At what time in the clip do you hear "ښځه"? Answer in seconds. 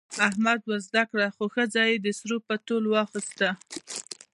1.53-1.81